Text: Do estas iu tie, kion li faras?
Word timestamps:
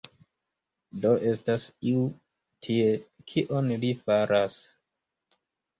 Do 1.03 1.11
estas 1.33 1.67
iu 1.93 2.07
tie, 2.69 2.91
kion 3.35 3.73
li 3.87 3.95
faras? 4.05 4.63